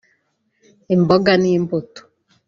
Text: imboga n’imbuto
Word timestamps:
imboga 0.95 1.31
n’imbuto 1.41 2.01